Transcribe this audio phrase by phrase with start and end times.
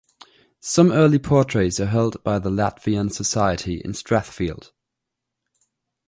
[0.59, 4.71] Some early portraits are held by the Latvian Society in Strathfield.